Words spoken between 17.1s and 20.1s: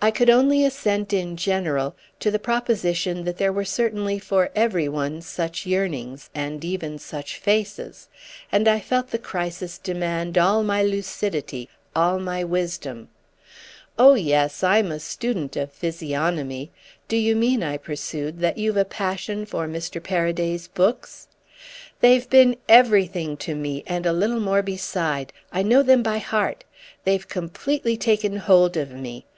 you mean," I pursued, "that you've a passion for Mr.